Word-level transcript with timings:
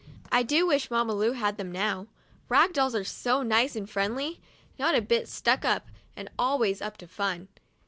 I 0.31 0.41
do 0.41 0.65
wish 0.65 0.89
Mamma 0.89 1.13
Lu 1.13 1.33
had 1.33 1.57
them 1.57 1.71
now. 1.71 2.07
Rag 2.49 2.73
dolls 2.73 2.95
are 2.95 3.03
so 3.03 3.43
nice 3.43 3.75
and 3.75 3.87
friendly— 3.87 4.41
not 4.79 4.95
a 4.95 4.99
bit 5.03 5.27
stuck 5.27 5.63
up 5.63 5.89
and 6.15 6.27
always 6.39 6.81
up 6.81 6.97
to 6.97 7.07
fun. 7.07 7.49